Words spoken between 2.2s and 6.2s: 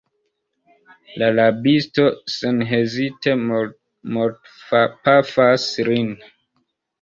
senhezite mortpafas lin.